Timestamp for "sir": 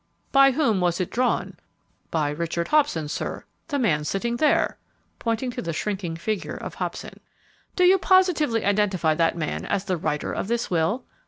3.07-3.45